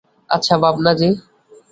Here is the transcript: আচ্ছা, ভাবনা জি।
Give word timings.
আচ্ছা, 0.29 0.55
ভাবনা 0.57 0.91
জি। 0.93 1.09